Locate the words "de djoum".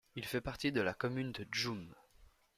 1.31-1.93